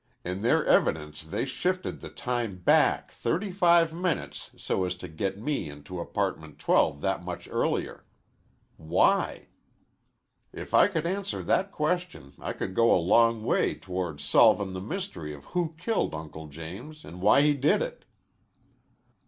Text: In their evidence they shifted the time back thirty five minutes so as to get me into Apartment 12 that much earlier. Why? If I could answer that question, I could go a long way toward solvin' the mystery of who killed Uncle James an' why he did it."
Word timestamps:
In 0.25 0.41
their 0.41 0.65
evidence 0.65 1.23
they 1.23 1.45
shifted 1.45 2.01
the 2.01 2.09
time 2.09 2.57
back 2.57 3.11
thirty 3.11 3.51
five 3.51 3.93
minutes 3.93 4.49
so 4.57 4.83
as 4.83 4.95
to 4.95 5.07
get 5.07 5.37
me 5.37 5.69
into 5.69 5.99
Apartment 5.99 6.57
12 6.57 7.01
that 7.01 7.23
much 7.23 7.47
earlier. 7.51 8.03
Why? 8.77 9.49
If 10.51 10.73
I 10.73 10.87
could 10.87 11.05
answer 11.05 11.43
that 11.43 11.71
question, 11.71 12.33
I 12.39 12.51
could 12.53 12.73
go 12.73 12.91
a 12.91 12.97
long 12.97 13.43
way 13.43 13.75
toward 13.75 14.19
solvin' 14.21 14.73
the 14.73 14.81
mystery 14.81 15.35
of 15.35 15.45
who 15.45 15.75
killed 15.77 16.15
Uncle 16.15 16.47
James 16.47 17.05
an' 17.05 17.19
why 17.19 17.43
he 17.43 17.53
did 17.53 17.83
it." 17.83 18.03